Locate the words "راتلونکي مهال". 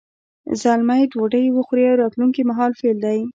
2.01-2.71